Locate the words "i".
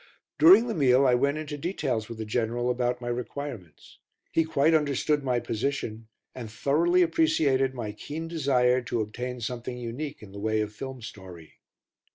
1.05-1.13